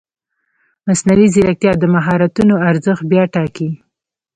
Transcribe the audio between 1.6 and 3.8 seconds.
د مهارتونو ارزښت بیا ټاکي.